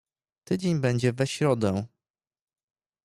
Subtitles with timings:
[0.43, 1.85] "Tydzień będzie we środę..."